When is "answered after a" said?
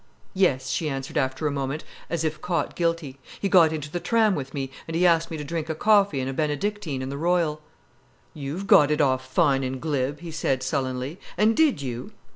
0.89-1.51